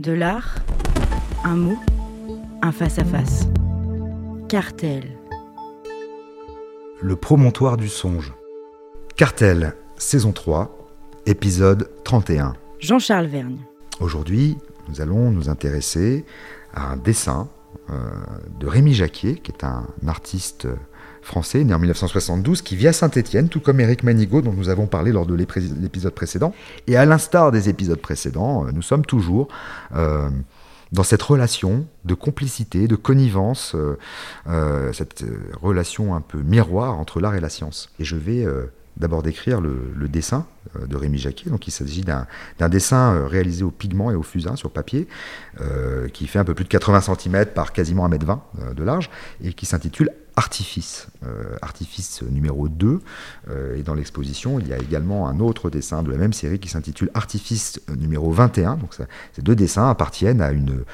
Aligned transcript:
De 0.00 0.10
l'art, 0.10 0.56
un 1.44 1.54
mot, 1.54 1.78
un 2.62 2.72
face-à-face. 2.72 3.46
Cartel. 4.48 5.16
Le 7.00 7.14
promontoire 7.14 7.76
du 7.76 7.88
songe. 7.88 8.34
Cartel, 9.14 9.76
saison 9.96 10.32
3, 10.32 10.76
épisode 11.26 11.88
31. 12.02 12.54
Jean-Charles 12.80 13.26
Vergne. 13.26 13.58
Aujourd'hui, 14.00 14.58
nous 14.88 15.00
allons 15.00 15.30
nous 15.30 15.48
intéresser 15.48 16.24
à 16.74 16.90
un 16.90 16.96
dessin 16.96 17.48
de 17.88 18.66
Rémi 18.66 18.94
Jacquier, 18.94 19.36
qui 19.36 19.52
est 19.52 19.64
un 19.64 19.86
artiste 20.06 20.66
français, 21.24 21.64
né 21.64 21.74
en 21.74 21.78
1972, 21.78 22.62
qui 22.62 22.76
vit 22.76 22.86
à 22.86 22.92
Saint-Étienne, 22.92 23.48
tout 23.48 23.60
comme 23.60 23.80
Éric 23.80 24.04
Manigaud, 24.04 24.42
dont 24.42 24.52
nous 24.52 24.68
avons 24.68 24.86
parlé 24.86 25.10
lors 25.10 25.26
de 25.26 25.34
l'épisode 25.34 26.14
précédent. 26.14 26.54
Et 26.86 26.96
à 26.96 27.04
l'instar 27.04 27.50
des 27.50 27.68
épisodes 27.68 27.98
précédents, 27.98 28.66
euh, 28.66 28.70
nous 28.72 28.82
sommes 28.82 29.04
toujours 29.04 29.48
euh, 29.96 30.28
dans 30.92 31.02
cette 31.02 31.22
relation 31.22 31.86
de 32.04 32.14
complicité, 32.14 32.86
de 32.86 32.96
connivence, 32.96 33.74
euh, 34.46 34.92
cette 34.92 35.24
relation 35.60 36.14
un 36.14 36.20
peu 36.20 36.38
miroir 36.38 36.98
entre 36.98 37.20
l'art 37.20 37.34
et 37.34 37.40
la 37.40 37.48
science. 37.48 37.90
Et 37.98 38.04
je 38.04 38.16
vais 38.16 38.46
d'abord 38.96 39.22
décrire 39.22 39.60
le, 39.60 40.08
dessin 40.08 40.46
de 40.86 40.96
Rémi 40.96 41.18
Jacquet. 41.18 41.50
Donc, 41.50 41.66
il 41.66 41.70
s'agit 41.70 42.02
d'un 42.02 42.68
dessin 42.68 43.26
réalisé 43.26 43.64
au 43.64 43.70
pigment 43.70 44.10
et 44.10 44.14
au 44.14 44.22
fusain 44.22 44.56
sur 44.56 44.70
papier, 44.70 45.06
qui 46.12 46.26
fait 46.26 46.38
un 46.38 46.44
peu 46.44 46.54
plus 46.54 46.64
de 46.64 46.68
80 46.68 47.00
cm 47.00 47.46
par 47.46 47.72
quasiment 47.72 48.08
1m20 48.08 48.74
de 48.74 48.82
large, 48.82 49.10
et 49.42 49.52
qui 49.52 49.66
s'intitule 49.66 50.10
Artifice, 50.36 51.06
euh, 51.24 51.56
Artifice 51.62 52.22
numéro 52.22 52.68
2. 52.68 53.00
Euh, 53.50 53.76
et 53.76 53.82
dans 53.82 53.94
l'exposition, 53.94 54.58
il 54.58 54.66
y 54.66 54.72
a 54.72 54.78
également 54.78 55.28
un 55.28 55.38
autre 55.38 55.70
dessin 55.70 56.02
de 56.02 56.10
la 56.10 56.16
même 56.16 56.32
série 56.32 56.58
qui 56.58 56.68
s'intitule 56.68 57.10
Artifice 57.14 57.80
numéro 57.96 58.32
21. 58.32 58.76
Donc 58.76 58.94
ces 59.32 59.42
deux 59.42 59.54
dessins 59.54 59.88
appartiennent 59.88 60.42
à 60.42 60.50
une, 60.50 60.84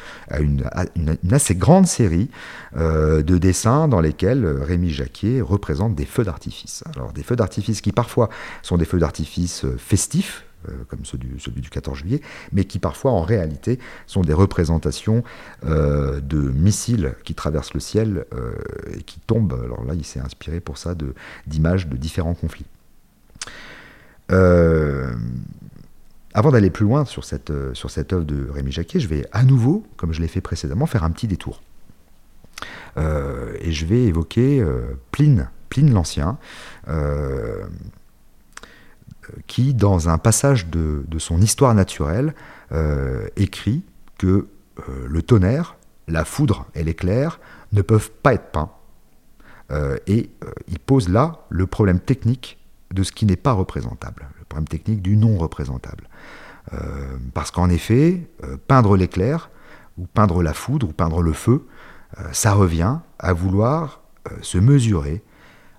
assez 1.33 1.55
grande 1.55 1.87
série 1.87 2.29
euh, 2.77 3.23
de 3.23 3.39
dessins 3.39 3.89
dans 3.89 4.01
lesquels 4.01 4.45
Rémi 4.47 4.91
Jacquier 4.91 5.41
représente 5.41 5.95
des 5.95 6.05
feux 6.05 6.25
d'artifice. 6.25 6.85
Alors 6.95 7.13
des 7.13 7.23
feux 7.23 7.37
d'artifice 7.37 7.81
qui 7.81 7.93
parfois 7.93 8.29
sont 8.63 8.77
des 8.77 8.85
feux 8.85 8.99
d'artifice 8.99 9.60
festifs, 9.77 10.45
euh, 10.69 10.73
comme 10.89 11.07
celui 11.07 11.27
du, 11.27 11.41
celui 11.41 11.63
du 11.63 11.71
14 11.71 12.01
juillet, 12.01 12.21
mais 12.53 12.65
qui 12.65 12.79
parfois 12.79 13.13
en 13.13 13.23
réalité 13.23 13.79
sont 14.07 14.21
des 14.21 14.35
représentations 14.35 15.25
euh, 15.65 16.21
de 16.21 16.39
missiles 16.39 17.15
qui 17.25 17.35
traversent 17.35 17.73
le 17.73 17.81
ciel 17.81 18.27
euh, 18.35 18.53
et 18.93 19.03
qui 19.03 19.21
tombent. 19.21 19.59
Alors 19.65 19.85
là, 19.87 19.95
il 19.95 20.05
s'est 20.05 20.21
inspiré 20.21 20.61
pour 20.61 20.77
ça 20.77 20.95
d'images 21.47 21.89
de, 21.89 21.97
différents 21.97 22.35
conflits. 22.35 22.67
avant 26.35 26.51
d'aller 26.51 26.69
plus 26.69 26.85
loin 26.85 27.07
sur 27.07 27.25
cette, 27.25 27.53
sur 27.73 27.91
cette 27.91 28.13
œuvre 28.13 28.25
de 28.25 28.47
Rémi 28.51 28.71
Jacquet, 28.71 29.01
je 29.01 29.09
vais 29.09 29.27
à 29.33 29.45
nouveau, 29.45 29.87
comme 29.97 30.13
je 30.13 30.21
l'ai 30.21 30.29
fait 30.29 30.43
précédemment, 30.43 30.85
faire 30.85 31.05
un 31.05 31.11
petit 31.11 31.27
détour. 31.27 31.63
et 32.99 33.73
je 33.73 33.87
vais 33.87 34.05
évoquer 34.05 34.63
Pline, 35.11 35.49
Pline 35.71 35.91
l'Ancien, 35.91 36.37
qui, 39.47 39.75
dans 39.75 40.09
un 40.09 40.19
passage 40.19 40.67
de, 40.69 41.05
son 41.19 41.41
histoire 41.41 41.75
naturelle, 41.75 42.35
euh, 42.73 43.27
écrit 43.37 43.83
que 44.19 44.27
euh, 44.27 45.07
le 45.09 45.23
tonnerre, 45.23 45.77
la 46.09 46.25
foudre 46.25 46.67
et 46.75 46.83
l'éclair 46.83 47.41
ne 47.73 47.83
peuvent 47.83 48.11
pas 48.11 48.35
être 48.35 48.51
peints. 48.51 48.71
Euh, 49.71 49.99
et 50.07 50.31
il 50.69 50.79
pose 50.79 51.09
là 51.09 51.41
le 51.49 51.67
problème 51.67 52.01
technique 52.01 52.59
de 52.93 53.03
ce 53.03 53.13
qui 53.13 53.27
n'est 53.27 53.37
pas 53.37 53.53
représentable, 53.53 54.29
le 54.39 54.45
problème 54.45 54.67
technique 54.67 55.03
du 55.03 55.17
non 55.17 55.39
représentable. 55.39 56.09
parce 57.35 57.51
qu'en 57.51 57.69
effet, 57.69 58.29
peindre 58.69 58.97
l'éclair, 58.97 59.51
ou 59.99 60.07
peindre 60.07 60.43
la 60.43 60.55
foudre, 60.55 60.89
ou 60.89 60.93
peindre 60.93 61.23
le 61.23 61.33
feu, 61.33 61.67
ça 62.33 62.53
revient 62.53 62.99
à 63.19 63.33
vouloir 63.33 64.03
se 64.41 64.59
mesurer, 64.59 65.23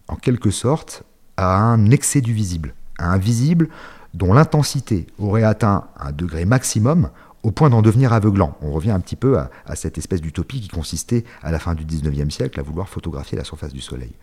en 0.08 0.16
quelque 0.16 0.52
sorte, 0.52 1.04
à 1.38 1.62
un 1.62 1.92
excès 1.92 2.22
du 2.22 2.34
visible 2.34 2.74
un 3.04 3.18
visible 3.18 3.70
dont 4.14 4.34
l'intensité 4.34 5.08
aurait 5.20 5.44
atteint 5.44 5.86
un 5.98 6.12
degré 6.12 6.46
maximum 6.46 7.10
au 7.44 7.52
point 7.52 7.70
d'en 7.70 7.82
devenir 7.82 8.14
aveuglant. 8.14 8.56
On 8.62 8.72
revient 8.72 8.92
un 8.92 9.00
petit 9.00 9.16
peu 9.16 9.38
à, 9.38 9.76
cette 9.76 9.98
espèce 9.98 10.22
d'utopie 10.22 10.62
qui 10.62 10.68
consistait 10.68 11.24
à 11.42 11.52
la 11.52 11.60
fin 11.60 11.74
du 11.74 11.86
19e 11.86 12.30
siècle 12.30 12.60
à 12.60 12.64
vouloir 12.64 12.88
photographier 12.88 13.38
la 13.38 13.44
surface 13.44 13.74
du 13.74 13.82
Soleil. 13.82 14.14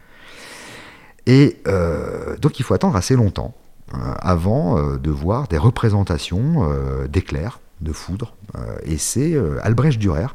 Et 1.26 1.60
euh, 1.66 2.36
donc 2.38 2.58
il 2.58 2.62
faut 2.62 2.74
attendre 2.74 2.96
assez 2.96 3.16
longtemps 3.16 3.54
euh, 3.94 3.96
avant 4.20 4.78
euh, 4.78 4.98
de 4.98 5.10
voir 5.10 5.48
des 5.48 5.58
représentations 5.58 6.68
d'éclairs, 7.08 7.60
de 7.80 7.92
foudre. 7.92 8.34
et 8.82 8.98
c'est 8.98 9.36
Albrecht 9.62 9.98
Dürer 9.98 10.28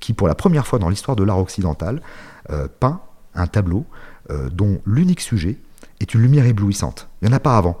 qui, 0.00 0.14
pour 0.14 0.28
la 0.28 0.34
première 0.34 0.66
fois 0.66 0.78
dans 0.78 0.88
l'histoire 0.88 1.16
de 1.16 1.24
l'art 1.24 1.38
occidental, 1.38 2.02
peint 2.80 3.00
un 3.34 3.46
tableau 3.46 3.86
dont 4.50 4.80
l'unique 4.84 5.20
sujet 5.20 5.58
est 6.02 6.14
une 6.14 6.22
lumière 6.22 6.46
éblouissante. 6.46 7.08
Il 7.20 7.28
n'y 7.28 7.34
en 7.34 7.36
a 7.36 7.40
pas 7.40 7.56
avant. 7.56 7.76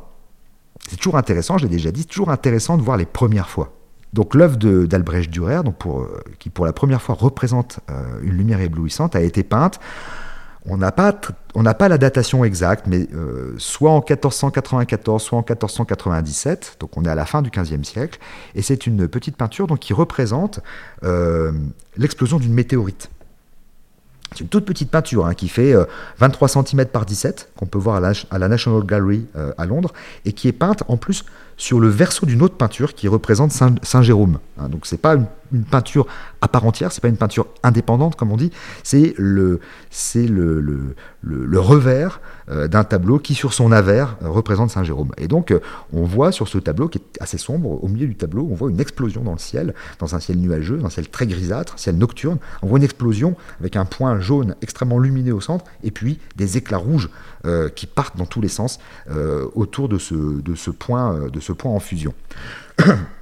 C'est 0.88 0.96
toujours 0.96 1.16
intéressant, 1.16 1.58
je 1.58 1.64
l'ai 1.64 1.70
déjà 1.70 1.90
dit, 1.92 2.06
toujours 2.06 2.30
intéressant 2.30 2.76
de 2.76 2.82
voir 2.82 2.96
les 2.96 3.06
premières 3.06 3.48
fois. 3.48 3.72
Donc 4.12 4.34
l'œuvre 4.34 4.56
d'Albrecht 4.56 5.30
Dürer, 5.30 5.56
euh, 5.56 6.04
qui 6.38 6.50
pour 6.50 6.66
la 6.66 6.72
première 6.72 7.00
fois 7.00 7.14
représente 7.14 7.80
euh, 7.90 8.20
une 8.22 8.36
lumière 8.36 8.60
éblouissante, 8.60 9.16
a 9.16 9.22
été 9.22 9.42
peinte. 9.42 9.80
On 10.66 10.76
n'a 10.76 10.92
pas, 10.92 11.12
pas 11.12 11.88
la 11.88 11.98
datation 11.98 12.44
exacte, 12.44 12.86
mais 12.86 13.08
euh, 13.14 13.54
soit 13.58 13.90
en 13.90 13.98
1494, 13.98 15.20
soit 15.20 15.38
en 15.38 15.40
1497, 15.40 16.76
donc 16.78 16.96
on 16.96 17.04
est 17.04 17.08
à 17.08 17.16
la 17.16 17.26
fin 17.26 17.42
du 17.42 17.50
XVe 17.50 17.82
siècle, 17.82 18.20
et 18.54 18.62
c'est 18.62 18.86
une 18.86 19.08
petite 19.08 19.36
peinture 19.36 19.66
donc, 19.66 19.80
qui 19.80 19.92
représente 19.92 20.60
l'explosion 21.96 22.38
d'une 22.38 22.54
météorite. 22.54 23.10
C'est 24.32 24.40
une 24.40 24.48
toute 24.48 24.64
petite 24.64 24.90
peinture 24.90 25.26
hein, 25.26 25.34
qui 25.34 25.48
fait 25.48 25.74
23 26.18 26.56
euh, 26.56 26.62
cm 26.62 26.86
par 26.86 27.06
17, 27.06 27.50
qu'on 27.56 27.66
peut 27.66 27.78
voir 27.78 28.02
à 28.30 28.38
la, 28.38 28.48
National 28.48 28.84
Gallery 28.84 29.26
euh, 29.36 29.52
à 29.58 29.66
Londres, 29.66 29.92
et 30.24 30.32
qui 30.32 30.48
est 30.48 30.52
peinte 30.52 30.82
en 30.88 30.96
plus 30.96 31.24
sur 31.56 31.80
le 31.80 31.88
verso 31.88 32.26
d'une 32.26 32.42
autre 32.42 32.56
peinture 32.56 32.94
qui 32.94 33.08
représente 33.08 33.52
Saint-Jérôme. 33.52 34.38
Hein. 34.58 34.68
donc 34.68 34.86
pas 34.96 35.16
peinture 35.64 36.06
à 36.40 36.48
part 36.48 36.64
entière, 36.64 36.92
c'est 36.92 37.00
pas 37.00 37.08
une 37.08 37.16
peinture 37.16 37.46
indépendante 37.62 38.16
comme 38.16 38.32
on 38.32 38.36
dit, 38.36 38.50
c'est 38.82 39.14
le, 39.16 39.60
le, 41.22 41.60
revers 41.60 42.20
euh, 42.50 42.68
d'un 42.68 42.84
tableau 42.84 43.18
qui 43.18 43.34
sur 43.34 43.52
son 43.52 43.70
avers 43.72 44.16
représente 44.22 44.70
Saint-Jérôme. 44.70 45.12
Et 45.18 45.28
donc 45.28 45.54
on 45.92 46.04
voit 46.04 46.32
sur 46.32 46.48
ce 46.48 46.58
tableau 46.58 46.88
qui 46.88 46.98
est 46.98 47.22
assez 47.22 47.38
sombre, 47.38 47.82
au 47.82 47.88
milieu 47.88 48.06
du 48.06 48.16
tableau, 48.16 48.48
on 48.50 48.54
voit 48.54 48.70
une 48.70 48.80
explosion 48.80 49.22
dans 49.22 49.32
le 49.32 49.38
ciel, 49.38 49.74
dans 49.98 50.14
un 50.14 50.20
ciel 50.20 50.38
nuageux, 50.38 50.78
dans 50.78 50.86
un 50.86 50.90
ciel 50.90 51.08
très 51.08 51.26
grisâtre, 51.26 51.78
ciel 51.78 51.96
nocturne, 51.96 52.38
on 52.62 52.66
voit 52.66 52.78
une 52.78 52.84
explosion 52.84 53.36
avec 53.60 53.76
un 53.76 53.84
point 53.84 54.20
jaune 54.20 54.56
extrêmement 54.62 54.98
lumineux 54.98 55.34
au 55.34 55.40
centre, 55.40 55.64
et 55.82 55.90
puis 55.90 56.18
des 56.36 56.56
éclats 56.56 56.78
rouges 56.78 57.10
euh, 57.44 57.68
qui 57.68 57.86
partent 57.86 58.16
dans 58.16 58.26
tous 58.26 58.40
les 58.40 58.48
sens 58.48 58.78
euh, 59.10 59.48
autour 59.54 59.88
de 59.88 59.98
ce, 59.98 60.70
point, 60.70 61.14
euh, 61.14 61.28
de 61.28 61.40
ce 61.40 61.52
point 61.52 61.72
en 61.72 61.80
fusion. 61.80 62.14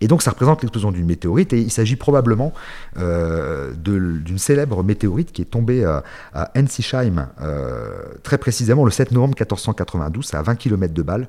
Et 0.00 0.08
donc 0.08 0.22
ça 0.22 0.30
représente 0.30 0.62
l'explosion 0.62 0.92
d'une 0.92 1.06
météorite, 1.06 1.52
et 1.52 1.60
il 1.60 1.70
s'agit 1.70 1.96
probablement 1.96 2.52
d'une 2.96 4.38
célèbre 4.38 4.82
météorite 4.82 5.32
qui 5.32 5.42
est 5.42 5.46
tombée 5.46 5.84
à, 5.84 6.04
à 6.32 6.50
Ensisheim, 6.58 7.28
très 8.22 8.38
précisément 8.38 8.84
le 8.84 8.90
7 8.90 9.12
novembre 9.12 9.34
1492, 9.34 10.34
à 10.34 10.42
20 10.42 10.56
km 10.56 10.94
de 10.94 11.02
Bâle. 11.02 11.28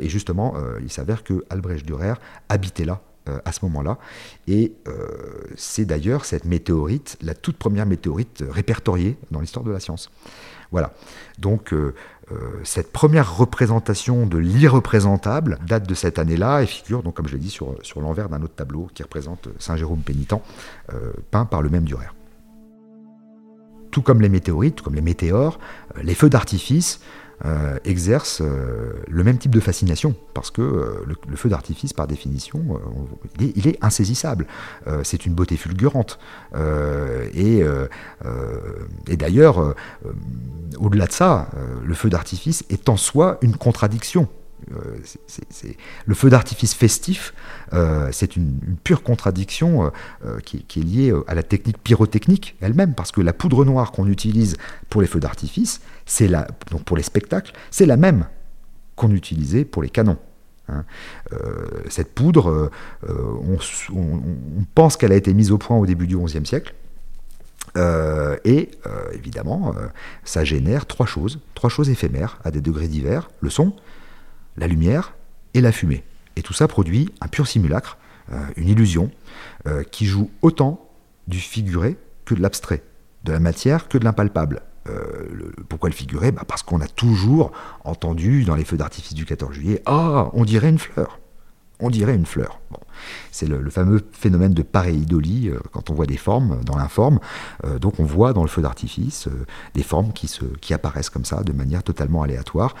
et 0.00 0.08
justement, 0.08 0.54
il 0.82 0.90
s'avère 0.90 1.22
que 1.22 1.44
Albrecht 1.50 1.86
Dürer 1.86 2.14
habitait 2.48 2.84
là 2.84 3.00
à 3.44 3.52
ce 3.52 3.60
moment-là. 3.62 3.98
Et 4.48 4.74
c'est 5.56 5.84
d'ailleurs 5.84 6.24
cette 6.24 6.44
météorite, 6.44 7.16
la 7.22 7.34
toute 7.34 7.56
première 7.56 7.86
météorite 7.86 8.44
répertoriée 8.48 9.16
dans 9.30 9.40
l'histoire 9.40 9.64
de 9.64 9.70
la 9.70 9.80
science. 9.80 10.10
Voilà. 10.74 10.92
Donc 11.38 11.72
euh, 11.72 11.76
euh, 11.76 11.92
cette 12.62 12.92
première 12.92 13.36
représentation 13.36 14.26
de 14.26 14.38
l'irreprésentable 14.38 15.58
date 15.66 15.86
de 15.86 15.94
cette 15.94 16.18
année-là 16.18 16.62
et 16.62 16.66
figure, 16.66 17.02
donc, 17.02 17.14
comme 17.14 17.28
je 17.28 17.34
l'ai 17.34 17.38
dit, 17.38 17.50
sur, 17.50 17.76
sur 17.82 18.00
l'envers 18.00 18.28
d'un 18.28 18.42
autre 18.42 18.54
tableau 18.54 18.88
qui 18.94 19.02
représente 19.02 19.48
Saint 19.58 19.76
Jérôme 19.76 20.00
pénitent, 20.00 20.34
euh, 20.92 21.12
peint 21.30 21.44
par 21.44 21.62
le 21.62 21.68
même 21.68 21.84
Durer. 21.84 22.06
Tout 23.90 24.02
comme 24.02 24.20
les 24.20 24.28
météorites, 24.28 24.76
tout 24.76 24.84
comme 24.84 24.94
les 24.94 25.02
météores, 25.02 25.58
les 26.02 26.14
feux 26.14 26.30
d'artifice 26.30 27.00
euh, 27.44 27.78
exerce 27.84 28.40
euh, 28.40 28.92
le 29.08 29.24
même 29.24 29.38
type 29.38 29.50
de 29.50 29.60
fascination, 29.60 30.14
parce 30.34 30.50
que 30.50 30.62
euh, 30.62 31.04
le, 31.28 31.36
feu 31.36 31.48
d'artifice, 31.48 31.92
par 31.92 32.06
définition, 32.06 32.80
il 33.40 33.66
est, 33.66 33.76
insaisissable. 33.82 34.46
c'est 35.02 35.26
une 35.26 35.34
beauté 35.34 35.56
fulgurante. 35.56 36.18
et, 37.34 37.62
et 39.08 39.16
d'ailleurs, 39.16 39.74
au-delà 40.78 41.06
de 41.06 41.12
ça, 41.12 41.48
le 41.84 41.94
feu 41.94 42.08
d'artifice 42.08 42.64
est 42.70 42.88
en 42.88 42.96
soi 42.96 43.38
une 43.42 43.56
contradiction. 43.56 44.28
Euh, 44.72 44.98
le 46.06 46.14
feu 46.14 46.30
d'artifice 46.30 46.74
festif, 46.74 47.34
euh, 47.72 48.08
c'est 48.12 48.36
une, 48.36 48.58
pure 48.82 49.02
contradiction 49.02 49.90
euh, 50.24 50.40
qui, 50.40 50.58
est 50.58 50.82
liée 50.82 51.12
à 51.26 51.34
la 51.34 51.42
technique 51.42 51.78
pyrotechnique 51.78 52.56
elle-même, 52.60 52.94
parce 52.94 53.12
que 53.12 53.20
la 53.20 53.32
poudre 53.32 53.64
noire 53.64 53.92
qu'on 53.92 54.08
utilise 54.08 54.56
pour 54.88 55.00
les 55.00 55.06
feux 55.06 55.20
d'artifice, 55.20 55.80
donc 56.70 56.84
pour 56.84 56.96
les 56.96 57.02
spectacles, 57.02 57.52
c'est 57.70 57.86
la 57.86 57.96
même 57.96 58.26
qu'on 58.96 59.10
utilisait 59.10 59.64
pour 59.64 59.82
les 59.82 59.90
canons. 59.90 60.18
Hein. 60.70 60.84
cette 61.90 62.14
poudre, 62.14 62.70
on, 63.06 63.58
pense 64.74 64.96
qu'elle 64.96 65.12
a 65.12 65.16
été 65.16 65.34
mise 65.34 65.52
au 65.52 65.58
point 65.58 65.76
au 65.76 65.84
début 65.84 66.06
du 66.06 66.16
XIe 66.16 66.46
siècle. 66.46 66.74
et 67.76 68.70
évidemment, 69.12 69.74
ça 70.24 70.44
génère 70.44 70.86
trois 70.86 71.06
choses, 71.06 71.40
trois 71.54 71.68
choses 71.68 71.90
éphémères 71.90 72.38
à 72.44 72.50
des 72.50 72.62
degrés 72.62 72.88
divers 72.88 73.30
le 73.40 73.50
son, 73.50 73.74
la 74.56 74.66
lumière 74.66 75.14
et 75.54 75.60
la 75.60 75.72
fumée. 75.72 76.04
Et 76.36 76.42
tout 76.42 76.52
ça 76.52 76.68
produit 76.68 77.10
un 77.20 77.28
pur 77.28 77.46
simulacre, 77.46 77.98
une 78.56 78.68
illusion, 78.68 79.10
qui 79.92 80.06
joue 80.06 80.30
autant 80.42 80.88
du 81.28 81.38
figuré 81.38 81.96
que 82.24 82.34
de 82.34 82.42
l'abstrait, 82.42 82.82
de 83.24 83.32
la 83.32 83.40
matière 83.40 83.88
que 83.88 83.98
de 83.98 84.04
l'impalpable. 84.04 84.62
Euh, 84.86 85.52
pourquoi 85.68 85.88
le 85.88 85.94
figurer 85.94 86.30
bah 86.30 86.42
Parce 86.46 86.62
qu'on 86.62 86.80
a 86.80 86.86
toujours 86.86 87.52
entendu 87.84 88.44
dans 88.44 88.54
les 88.54 88.64
feux 88.64 88.76
d'artifice 88.76 89.14
du 89.14 89.24
14 89.24 89.54
juillet 89.54 89.82
Ah, 89.86 90.28
on 90.34 90.44
dirait 90.44 90.68
une 90.68 90.78
fleur. 90.78 91.20
On 91.80 91.90
dirait 91.90 92.14
une 92.14 92.26
fleur. 92.26 92.60
C'est 93.32 93.46
le, 93.46 93.68
fameux 93.68 94.00
phénomène 94.12 94.54
de 94.54 94.62
pareidolie 94.62 95.48
euh, 95.48 95.58
quand 95.72 95.90
on 95.90 95.94
voit 95.94 96.06
des 96.06 96.16
formes 96.16 96.60
dans 96.64 96.76
l'informe. 96.76 97.18
Euh, 97.64 97.78
donc 97.78 97.98
on 97.98 98.04
voit 98.04 98.32
dans 98.32 98.42
le 98.42 98.48
feu 98.48 98.62
d'artifice 98.62 99.28
des 99.74 99.82
formes 99.82 100.12
qui, 100.12 100.28
se, 100.28 100.44
qui 100.60 100.72
apparaissent 100.72 101.10
comme 101.10 101.24
ça 101.24 101.42
de 101.42 101.52
manière 101.52 101.82
totalement 101.82 102.22
aléatoire. 102.22 102.74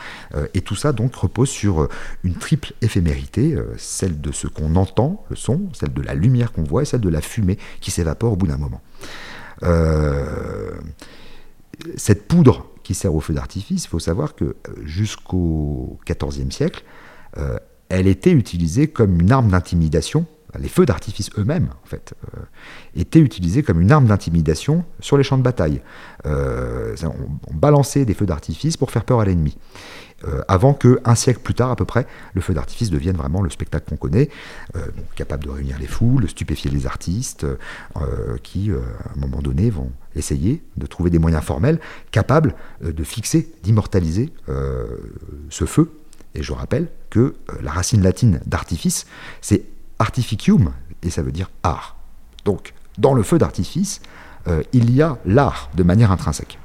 et 0.54 0.60
tout 0.60 0.76
ça 0.76 0.92
donc 0.92 1.14
repose 1.14 1.48
sur 1.48 1.88
une 2.22 2.34
triple 2.34 2.72
éphémérité, 2.80 3.56
celle 3.76 4.20
de 4.20 4.32
ce 4.32 4.46
qu'on 4.46 4.76
entend, 4.76 5.24
le 5.30 5.36
son, 5.36 5.68
celle 5.72 5.92
de 5.92 6.02
la 6.02 6.14
lumière 6.14 6.52
qu'on 6.52 6.62
voit 6.62 6.82
et 6.82 6.84
celle 6.84 7.00
de 7.00 7.08
la 7.08 7.20
fumée 7.20 7.58
qui 7.80 7.90
s'évapore 7.90 8.32
au 8.32 8.36
bout 8.36 8.46
d'un 8.46 8.58
moment. 8.58 8.80
Cette 11.96 12.28
poudre 12.28 12.66
qui 12.84 12.94
sert 12.94 13.14
au 13.14 13.20
feu 13.20 13.34
d'artifice, 13.34 13.84
il 13.84 13.88
faut 13.88 13.98
savoir 13.98 14.34
que 14.34 14.44
euh, 14.44 14.54
jusqu'au 14.84 15.98
XIVe 16.06 16.52
siècle, 16.52 16.84
euh, 17.38 17.58
elle 17.88 18.06
était 18.06 18.32
utilisée 18.32 18.88
comme 18.88 19.20
une 19.20 19.32
arme 19.32 19.48
d'intimidation. 19.48 20.26
Les 20.58 20.68
feux 20.68 20.86
d'artifice 20.86 21.30
eux-mêmes, 21.36 21.68
en 21.82 21.86
fait, 21.86 22.14
euh, 22.36 22.40
étaient 22.94 23.18
utilisés 23.18 23.64
comme 23.64 23.80
une 23.80 23.90
arme 23.90 24.06
d'intimidation 24.06 24.84
sur 25.00 25.16
les 25.16 25.24
champs 25.24 25.38
de 25.38 25.42
bataille. 25.42 25.82
on, 26.24 27.54
balançait 27.54 28.04
des 28.04 28.14
feux 28.14 28.26
d'artifice 28.26 28.76
pour 28.76 28.92
faire 28.92 29.04
peur 29.04 29.18
à 29.20 29.24
l'ennemi. 29.24 29.56
Euh, 30.26 30.42
avant 30.48 30.74
que 30.74 31.00
un 31.04 31.14
siècle 31.14 31.40
plus 31.40 31.54
tard 31.54 31.70
à 31.70 31.76
peu 31.76 31.84
près, 31.84 32.06
le 32.34 32.40
feu 32.40 32.54
d'artifice 32.54 32.90
devienne 32.90 33.16
vraiment 33.16 33.42
le 33.42 33.50
spectacle 33.50 33.88
qu'on 33.88 33.96
connaît, 33.96 34.30
euh, 34.76 34.86
capable 35.16 35.44
de 35.44 35.50
réunir 35.50 35.78
les 35.78 35.86
foules, 35.86 36.28
stupéfier 36.28 36.70
les 36.70 36.86
artistes, 36.86 37.44
euh, 37.44 38.36
qui 38.42 38.70
à 38.70 39.12
un 39.14 39.20
moment 39.20 39.42
donné 39.42 39.70
vont 39.70 39.90
essayer 40.16 40.62
de 40.76 40.86
trouver 40.86 41.10
des 41.10 41.18
moyens 41.18 41.42
formels 41.42 41.80
capables 42.10 42.54
de 42.80 43.04
fixer, 43.04 43.52
d'immortaliser 43.62 44.32
ce 45.50 45.64
feu. 45.64 45.90
Et 46.34 46.42
je 46.42 46.52
rappelle 46.52 46.88
que 47.10 47.34
la 47.62 47.70
racine 47.70 48.02
latine 48.02 48.40
d'artifice, 48.46 49.06
c'est 49.40 49.64
artificium, 49.98 50.72
et 51.02 51.10
ça 51.10 51.22
veut 51.22 51.32
dire 51.32 51.50
art. 51.62 51.96
Donc, 52.44 52.74
dans 52.98 53.14
le 53.14 53.22
feu 53.22 53.38
d'artifice, 53.38 54.00
il 54.72 54.94
y 54.94 55.00
a 55.00 55.18
l'art 55.24 55.70
de 55.74 55.82
manière 55.82 56.10
intrinsèque. 56.12 56.58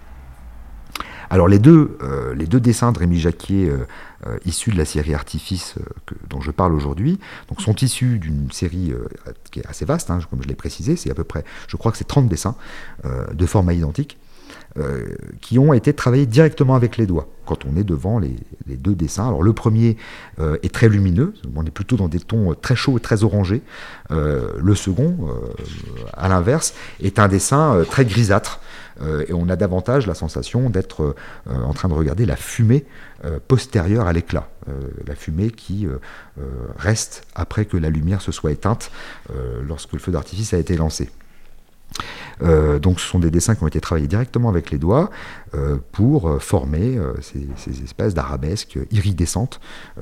Alors 1.30 1.48
les 1.48 1.60
deux, 1.60 1.98
euh, 2.02 2.34
les 2.34 2.48
deux 2.48 2.60
dessins 2.60 2.92
de 2.92 3.00
Rémi 3.00 3.20
Jacquier 3.20 3.70
euh, 3.70 3.86
euh, 4.26 4.38
issus 4.46 4.72
de 4.72 4.78
la 4.78 4.86
série 4.86 5.14
Artifice 5.14 5.76
dont 6.28 6.42
je 6.42 6.50
parle 6.50 6.74
aujourd'hui 6.74 7.20
sont 7.60 7.76
issus 7.76 8.20
d'une 8.20 8.52
série 8.52 8.94
qui 9.52 9.60
est 9.60 9.68
assez 9.68 9.86
vaste, 9.86 10.10
hein, 10.10 10.20
comme 10.30 10.42
je 10.42 10.48
l'ai 10.48 10.56
précisé, 10.56 10.96
c'est 10.96 11.12
à 11.12 11.14
peu 11.14 11.24
près, 11.24 11.44
je 11.68 11.78
crois 11.78 11.92
que 11.92 11.98
c'est 11.98 12.08
30 12.08 12.28
dessins 12.28 12.56
de 13.04 13.46
format 13.46 13.74
identique. 13.74 14.18
Qui 15.42 15.60
ont 15.60 15.74
été 15.74 15.94
travaillés 15.94 16.26
directement 16.26 16.76
avec 16.76 16.96
les 16.98 17.06
doigts 17.06 17.28
quand 17.46 17.66
on 17.66 17.76
est 17.76 17.84
devant 17.84 18.20
les, 18.20 18.36
deux 18.68 18.94
dessins. 18.94 19.28
Alors 19.28 19.42
le 19.42 19.52
premier 19.52 19.98
est 20.40 20.74
très 20.74 20.88
lumineux, 20.88 21.34
on 21.56 21.66
est 21.66 21.72
plutôt 21.72 21.98
dans 21.98 22.08
des 22.08 22.20
tons 22.20 22.56
très 22.62 22.76
chauds 22.76 22.98
et 22.98 23.02
très 23.02 23.24
orangés. 23.24 23.62
le 24.10 24.76
second, 24.76 25.28
à 26.14 26.30
l'inverse, 26.30 26.74
est 27.02 27.20
un 27.20 27.28
dessin 27.28 27.84
très 27.90 28.06
grisâtre, 28.06 28.62
euh, 29.02 29.26
et 29.28 29.34
on 29.34 29.50
a 29.50 29.56
davantage 29.56 30.08
la 30.08 30.14
sensation 30.14 30.70
d'être 30.70 31.16
euh, 31.48 31.64
en 31.64 31.74
train 31.74 31.88
de 31.88 31.94
regarder 31.94 32.26
la 32.26 32.36
fumée 32.36 32.86
euh, 33.26 33.40
postérieure 33.48 34.08
à 34.08 34.14
l'éclat, 34.14 34.50
la 35.08 35.16
fumée 35.16 35.50
qui 35.50 35.88
reste 36.78 37.24
après 37.34 37.66
que 37.66 37.76
la 37.76 37.90
lumière 37.90 38.22
se 38.22 38.32
soit 38.32 38.52
éteinte 38.52 38.92
lorsque 39.68 39.94
le 39.94 40.00
feu 40.00 40.12
d'artifice 40.12 40.54
a 40.54 40.60
été 40.60 40.78
lancé. 40.78 41.10
Donc 42.42 43.00
ce 43.00 43.08
sont 43.08 43.20
des 43.20 43.32
dessins 43.32 43.56
qui 43.56 43.64
ont 43.64 43.68
été 43.68 43.82
travaillés 43.82 44.08
directement 44.08 44.50
avec 44.50 44.72
les 44.72 44.78
doigts 44.78 45.10
pour 45.92 46.42
former 46.42 46.98
ces, 47.22 47.84
espèces 47.84 48.14
d'arabesques 48.14 48.80
iridescentes, 48.92 49.60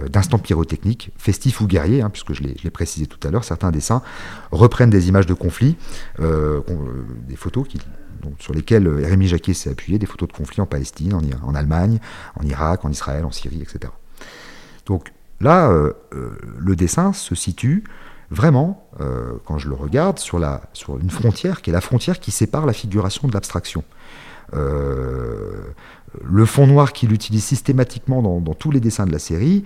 d'instants 0.09 0.37
pyrotechniques, 0.37 1.11
festifs 1.17 1.61
ou 1.61 1.67
guerriers, 1.67 2.01
hein, 2.01 2.09
puisque 2.09 2.33
je 2.33 2.43
l'ai 2.43 2.71
précisé 2.71 3.07
tout 3.07 3.19
à 3.27 3.31
l'heure, 3.31 3.43
certains 3.43 3.71
dessins 3.71 4.01
reprennent 4.51 4.89
des 4.89 5.09
images 5.09 5.25
de 5.25 5.33
conflits, 5.33 5.77
des 6.19 7.35
photos 7.35 7.67
sur 8.39 8.53
lesquels 8.53 8.87
euh, 8.87 9.05
Rémi 9.05 9.27
Jacquet 9.27 9.53
s'est 9.53 9.69
appuyé, 9.69 9.99
des 9.99 10.05
photos 10.05 10.27
de 10.27 10.33
conflits 10.33 10.61
en 10.61 10.65
Palestine, 10.65 11.13
en, 11.13 11.55
Allemagne, 11.55 11.99
en 12.35 12.43
Irak, 12.43 12.85
en 12.85 12.91
Israël, 12.91 13.25
en 13.25 13.31
Syrie, 13.31 13.61
etc. 13.61 13.91
Donc 14.85 15.11
là, 15.39 15.69
euh, 15.69 15.93
euh, 16.13 16.37
le 16.57 16.75
dessin 16.75 17.13
se 17.13 17.35
situe 17.35 17.83
vraiment, 18.29 18.89
quand 19.45 19.57
je 19.57 19.69
le 19.69 19.75
regarde, 19.75 20.19
sur, 20.19 20.39
la, 20.39 20.61
sur 20.73 20.97
une 20.97 21.09
frontière 21.09 21.61
qui 21.61 21.69
est 21.69 21.73
la 21.73 21.81
frontière 21.81 22.19
qui 22.19 22.31
sépare 22.31 22.65
la 22.65 22.73
figuration 22.73 23.27
de 23.27 23.33
l'abstraction. 23.33 23.83
le 24.53 26.45
fond 26.45 26.67
noir 26.67 26.93
qu'il 26.93 27.13
utilise 27.13 27.43
systématiquement 27.43 28.21
dans, 28.21 28.53
tous 28.53 28.71
les 28.71 28.79
dessins 28.79 29.05
de 29.05 29.11
la 29.11 29.19
série 29.19 29.63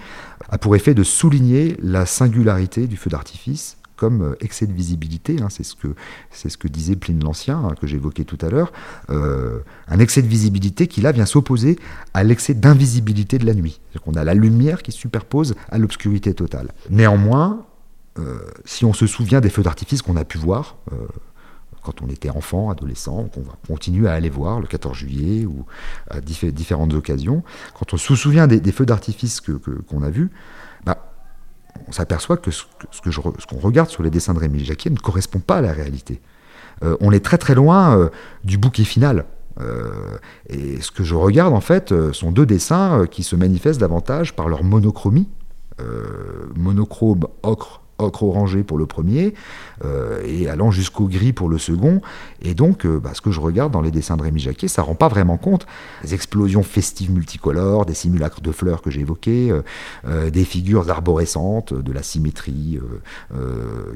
a 0.49 0.57
pour 0.57 0.75
effet 0.75 0.93
de 0.93 1.03
souligner 1.03 1.77
la 1.81 2.05
singularité 2.05 2.87
du 2.87 2.97
feu 2.97 3.09
d'artifice 3.09 3.77
comme 4.01 4.23
euh, 4.23 4.35
excès 4.39 4.65
de 4.65 4.73
visibilité. 4.73 5.37
Hein, 5.43 5.49
c'est 5.51 5.61
ce 5.61 5.75
que 5.75 5.89
c'est 6.31 6.49
ce 6.49 6.57
que 6.57 6.67
disait 6.67 6.95
Pline 6.95 7.23
l'Ancien, 7.23 7.59
hein, 7.59 7.75
que 7.79 7.85
j'évoquais 7.85 8.23
tout 8.23 8.37
à 8.41 8.49
l'heure. 8.49 8.71
Euh, 9.11 9.59
un 9.87 9.99
excès 9.99 10.23
de 10.23 10.27
visibilité 10.27 10.87
qui 10.87 11.01
là 11.01 11.11
vient 11.11 11.27
s'opposer 11.27 11.77
à 12.15 12.23
l'excès 12.23 12.55
d'invisibilité 12.55 13.37
de 13.37 13.45
la 13.45 13.53
nuit. 13.53 13.79
C'est-à-dire 13.79 14.01
qu'on 14.01 14.19
a 14.19 14.23
la 14.23 14.33
lumière 14.33 14.81
qui 14.81 14.91
se 14.91 14.97
superpose 14.97 15.53
à 15.69 15.77
l'obscurité 15.77 16.33
totale. 16.33 16.71
Néanmoins, 16.89 17.59
euh, 17.59 17.70
si 18.65 18.85
on 18.85 18.93
se 18.93 19.07
souvient 19.07 19.41
des 19.41 19.49
feux 19.49 19.63
d'artifice 19.63 20.01
qu'on 20.01 20.17
a 20.17 20.25
pu 20.25 20.37
voir 20.37 20.75
quand 21.81 22.01
on 22.01 22.07
était 22.07 22.29
enfant, 22.29 22.69
adolescent, 22.69 23.25
qu'on 23.33 23.41
va 23.41 23.53
continuer 23.67 24.07
à 24.07 24.13
aller 24.13 24.29
voir 24.29 24.59
le 24.59 24.67
14 24.67 24.95
juillet 24.95 25.45
ou 25.45 25.65
à 26.09 26.21
différentes 26.21 26.93
occasions, 26.93 27.43
quand 27.77 27.93
on 27.93 27.97
se 27.97 28.15
souvient 28.15 28.47
des, 28.47 28.71
feux 28.71 28.85
d'artifice 28.85 29.41
qu'on 29.41 29.57
que, 29.57 29.71
qu'on 29.71 30.03
a 30.03 30.09
vus, 30.09 30.29
bah, 30.85 31.11
on 31.87 31.91
s'aperçoit 31.91 32.37
que 32.37 32.51
ce, 32.51 32.63
qu'on 33.49 33.57
regarde 33.57 33.89
sur 33.89 34.03
les 34.03 34.09
dessins 34.09 34.33
de 34.33 34.39
Rémi 34.39 34.63
Jacquier 34.63 34.91
ne 34.91 34.97
correspond 34.97 35.39
pas 35.39 35.57
à 35.57 35.61
la 35.61 35.73
réalité. 35.73 36.21
Euh, 36.83 36.97
on 36.99 37.11
est 37.11 37.23
très 37.23 37.37
très 37.37 37.55
loin 37.55 37.97
euh, 37.97 38.09
du 38.43 38.57
bouquet 38.57 38.83
final. 38.83 39.25
Euh, 39.59 40.17
et 40.47 40.79
ce 40.81 40.91
que 40.91 41.03
je 41.03 41.13
regarde 41.13 41.53
en 41.53 41.61
fait 41.61 41.93
sont 42.13 42.31
deux 42.31 42.45
dessins 42.45 43.05
qui 43.09 43.21
se 43.23 43.35
manifestent 43.35 43.81
davantage 43.81 44.35
par 44.35 44.47
leur 44.47 44.63
monochromie, 44.63 45.27
monochrome 46.55 47.27
ocre 47.41 47.81
ocre 48.03 48.23
orangé 48.23 48.63
pour 48.63 48.77
le 48.77 48.85
premier, 48.85 49.33
euh, 49.83 50.21
et 50.25 50.47
allant 50.47 50.71
jusqu'au 50.71 51.07
gris 51.07 51.33
pour 51.33 51.49
le 51.49 51.57
second. 51.57 52.01
Et 52.41 52.53
donc, 52.53 52.85
euh, 52.85 52.99
bah, 52.99 53.11
ce 53.13 53.21
que 53.21 53.31
je 53.31 53.39
regarde 53.39 53.71
dans 53.71 53.81
les 53.81 53.91
dessins 53.91 54.17
de 54.17 54.23
Rémi 54.23 54.39
Jacquet, 54.39 54.67
ça 54.67 54.81
rend 54.81 54.95
pas 54.95 55.07
vraiment 55.07 55.37
compte 55.37 55.65
des 56.03 56.13
explosions 56.13 56.63
festives 56.63 57.11
multicolores, 57.11 57.85
des 57.85 57.93
simulacres 57.93 58.41
de 58.41 58.51
fleurs 58.51 58.81
que 58.81 58.91
j'ai 58.91 59.01
évoqués, 59.01 59.53
euh, 60.05 60.29
des 60.29 60.45
figures 60.45 60.89
arborescentes, 60.89 61.73
de 61.73 61.91
la 61.91 62.03
symétrie 62.03 62.79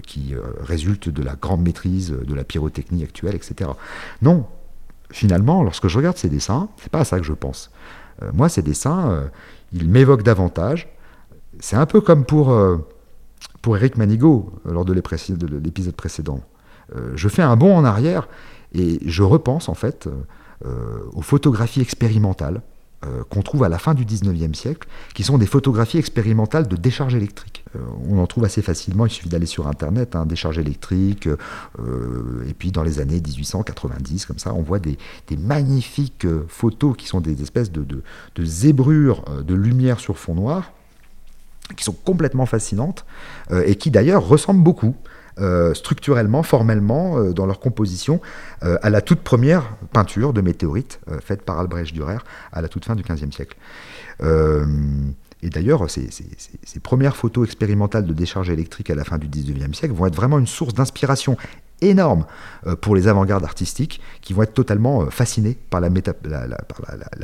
qui 0.06 0.34
résulte 0.62 1.10
de 1.10 1.24
la 1.24 1.36
grande 1.36 1.62
maîtrise 1.62 2.12
de 2.12 2.34
la 2.34 2.44
pyrotechnie 2.44 3.04
actuelle, 3.04 3.36
etc. 3.36 3.70
Non, 4.22 4.46
finalement, 5.12 5.64
lorsque 5.64 5.88
je 5.88 5.98
regarde 5.98 6.18
ces 6.18 6.30
dessins, 6.30 6.70
c'est 6.82 6.92
pas 6.92 7.00
à 7.00 7.06
ça 7.06 7.20
que 7.20 7.26
je 7.26 7.34
pense. 7.34 7.72
moi, 8.34 8.50
ces 8.50 8.62
dessins, 8.62 9.30
ils 9.74 9.90
m'évoquent 9.90 10.24
davantage. 10.24 10.88
C'est 11.60 11.76
un 11.76 11.86
peu 11.86 12.02
comme 12.02 12.26
pour 12.26 12.54
pour 13.66 13.78
Eric 13.78 13.98
Manigaud 13.98 14.54
euh, 14.68 14.74
lors 14.74 14.86
de 14.86 14.94
l'épisode 14.94 15.96
précédent. 15.96 16.42
Euh, 16.96 17.14
je 17.16 17.28
fais 17.28 17.42
un 17.42 17.56
bond 17.56 17.76
en 17.76 17.84
arrière 17.84 18.28
et 18.76 19.00
je 19.04 19.24
repense 19.24 19.70
en 19.70 19.74
fait 19.74 20.08
euh, 20.64 21.00
aux 21.14 21.24
photographies 21.24 21.82
expérimentales 21.82 22.62
qu'on 23.30 23.44
trouve 23.44 23.64
à 23.64 23.70
la 23.70 23.78
fin 23.78 23.94
du 23.94 24.04
19e 24.04 24.56
siècle, 24.56 24.88
qui 25.14 25.22
sont 25.22 25.38
des 25.38 25.46
photographies 25.46 26.00
expérimentales 26.00 26.68
de 26.68 26.76
décharge 26.76 27.14
électrique. 27.14 27.64
on 28.10 28.18
en 28.18 28.26
trouve 28.26 28.46
assez 28.46 28.64
facilement, 28.64 29.06
il 29.06 29.12
suffit 29.12 29.30
d'aller 29.30 29.46
sur 29.46 29.68
Internet, 29.68 30.16
hein, 30.16 30.26
décharge 30.26 30.58
électrique, 30.58 31.30
et 31.78 32.54
puis 32.58 32.72
dans 32.72 32.82
les 32.82 33.00
années 33.00 33.22
1890, 33.22 34.26
comme 34.26 34.40
ça, 34.40 34.56
on 34.56 34.64
voit 34.64 34.80
des, 34.80 34.98
magnifiques 35.38 36.26
photos 36.48 36.98
qui 36.98 37.06
sont 37.06 37.22
des 37.22 37.44
espèces 37.44 37.72
de, 37.72 37.84
de 37.84 38.44
zébrures 38.44 39.24
de 39.46 39.54
lumière 39.54 40.00
sur 40.00 40.18
fond 40.18 40.34
noir, 40.34 40.72
qui 41.76 41.84
sont 41.84 41.94
complètement 41.94 42.46
fascinantes 42.46 43.06
euh, 43.52 43.64
et 43.66 43.76
qui 43.76 43.92
d'ailleurs 43.92 44.28
ressemblent 44.28 44.64
beaucoup. 44.64 44.96
Euh, 45.38 45.74
structurellement, 45.74 46.44
formellement, 46.44 47.18
euh, 47.18 47.34
dans 47.34 47.46
leur 47.46 47.60
composition, 47.60 48.22
à 48.62 48.90
la 48.90 49.02
toute 49.02 49.20
première 49.20 49.76
peinture 49.92 50.32
de 50.32 50.40
météorites 50.40 51.02
faite 51.22 51.42
par 51.42 51.60
Albrecht 51.60 51.94
Dürer 51.94 52.20
à 52.54 52.62
la 52.62 52.70
toute 52.70 52.86
fin 52.86 52.96
du 52.96 53.04
XVe 53.04 53.32
siècle. 53.32 53.58
Et 55.46 55.50
d'ailleurs, 55.50 55.88
ces, 55.90 56.10
premières 56.82 57.16
photos 57.16 57.46
expérimentales 57.46 58.08
de 58.08 58.14
décharge 58.14 58.50
électrique 58.50 58.90
à 58.90 58.96
la 58.96 59.04
fin 59.04 59.18
du 59.18 59.28
19e 59.28 59.74
siècle 59.74 59.94
vont 59.94 60.08
être 60.08 60.16
vraiment 60.16 60.40
une 60.40 60.48
source 60.48 60.74
d'inspiration 60.74 61.38
énorme 61.82 62.26
euh, 62.68 62.76
pour 62.76 62.96
les 62.96 63.08
avant-gardes 63.08 63.44
artistiques 63.44 64.02
qui 64.22 64.34
vont 64.34 64.44
être 64.44 64.54
totalement 64.54 65.02
euh, 65.02 65.10
fascinés 65.10 65.58
par 65.70 65.82
la, 65.82 65.90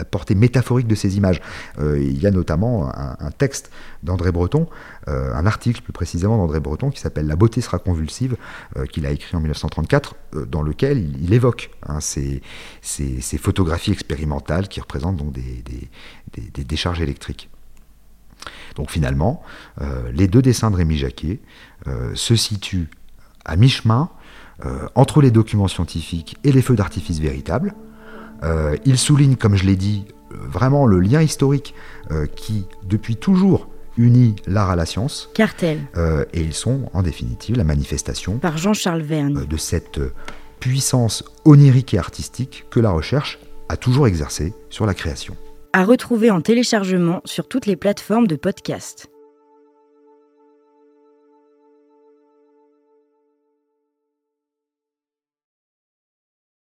portée 0.06 0.36
métaphorique 0.36 0.88
de 0.88 0.96
ces 0.96 1.18
images. 1.18 1.42
Euh, 1.80 2.00
il 2.00 2.22
y 2.22 2.28
a 2.28 2.32
notamment 2.32 2.92
un, 2.94 3.32
texte 3.32 3.72
d'André 4.04 4.32
Breton, 4.32 4.68
un 5.08 5.46
article 5.46 5.82
plus 5.82 5.94
précisément 5.94 6.38
d'André 6.38 6.60
Breton 6.60 6.90
qui 6.90 7.00
s'appelle 7.00 7.28
La 7.28 7.36
beauté 7.36 7.62
sera 7.62 7.80
convulsive, 7.80 8.36
qu'il 8.92 9.06
a 9.06 9.12
écrit 9.12 9.36
en 9.36 9.40
1934, 9.40 10.16
dans 10.48 10.62
lequel 10.62 10.98
il, 11.22 11.34
évoque 11.34 11.72
hein, 11.88 12.00
ces, 12.02 12.42
photographies 13.40 13.92
expérimentales 13.92 14.68
qui 14.68 14.82
représentent 14.82 15.18
donc 15.18 15.32
des, 15.32 15.64
des 16.34 16.64
décharges 16.64 17.02
électriques. 17.02 17.50
Donc 18.76 18.92
finalement, 18.92 19.44
les 20.12 20.28
deux 20.28 20.42
dessins 20.42 20.72
de 20.72 20.76
Rémi 20.76 20.98
Jacquet 20.98 21.40
se 22.14 22.36
situent 22.36 22.90
à 23.46 23.56
mi-chemin 23.56 24.10
euh, 24.66 24.88
entre 24.96 25.22
les 25.22 25.32
documents 25.32 25.68
scientifiques 25.68 26.38
et 26.44 26.52
les 26.52 26.62
feux 26.62 26.76
d'artifice 26.76 27.20
véritables. 27.20 27.74
Euh, 28.44 28.76
il 28.86 28.98
souligne, 28.98 29.36
comme 29.36 29.56
je 29.56 29.66
l'ai 29.66 29.76
dit, 29.76 30.06
euh, 30.32 30.36
vraiment 30.48 30.86
le 30.86 31.00
lien 31.00 31.22
historique 31.22 31.74
qui, 32.36 32.66
depuis 32.84 33.16
toujours, 33.16 33.70
unit 33.96 34.36
l'art 34.46 34.70
à 34.70 34.76
la 34.76 34.86
science. 34.86 35.30
Cartel. 35.34 35.80
et 36.34 36.42
ils 36.42 36.54
sont, 36.54 36.90
en 36.92 37.04
définitive, 37.04 37.56
la 37.56 37.64
manifestation 37.64 38.38
par 38.38 38.58
Jean-Charles 38.58 39.02
Verne 39.02 39.46
de 39.46 39.58
cette 39.58 40.02
puissance 40.60 41.24
onirique 41.46 41.94
et 41.94 41.98
artistique 41.98 42.66
que 42.70 42.82
la 42.82 42.92
recherche 42.92 43.40
a 43.70 43.78
toujours 43.78 44.08
exercée 44.08 44.54
sur 44.70 44.86
la 44.86 44.94
création. 44.94 45.38
À 45.72 45.86
retrouver 45.86 46.32
en 46.32 46.42
téléchargement 46.42 47.22
sur 47.24 47.48
toutes 47.48 47.66
les 47.66 47.78
plateformes 47.78 48.28
de 48.28 48.36
podcast. 48.36 49.10